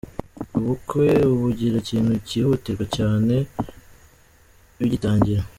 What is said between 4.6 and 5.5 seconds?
bigitangira.